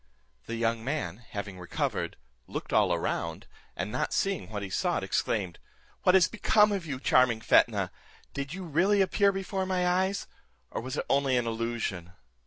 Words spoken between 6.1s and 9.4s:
is become of you, charming Fetnah? Did you really appear